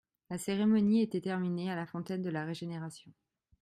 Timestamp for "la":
0.31-0.39, 1.75-1.85, 2.31-2.43